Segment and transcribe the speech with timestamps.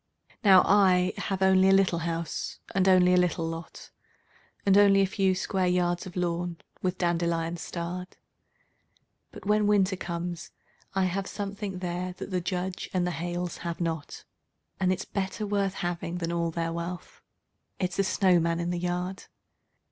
[0.43, 3.91] Now I have only a little house, and only a little lot,
[4.65, 8.17] And only a few square yards of lawn, with dandelions starred;
[9.31, 10.49] But when Winter comes,
[10.95, 14.23] I have something there that the Judge and the Hales have not,
[14.79, 17.21] And it's better worth having than all their wealth
[17.77, 19.25] it's a snowman in the yard.